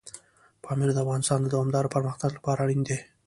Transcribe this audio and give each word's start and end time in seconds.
پامیر 0.63 0.89
د 0.93 0.97
افغانستان 1.05 1.39
د 1.41 1.47
دوامداره 1.53 1.93
پرمختګ 1.95 2.29
لپاره 2.37 2.59
اړین 2.65 2.81
دي. 2.89 2.97